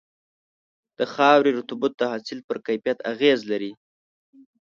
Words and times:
د 0.97 0.99
خاورې 1.13 1.51
رطوبت 1.59 1.91
د 1.97 2.01
حاصل 2.11 2.39
پر 2.47 2.57
کیفیت 2.67 2.97
اغېز 3.11 3.39
لري. 3.51 3.71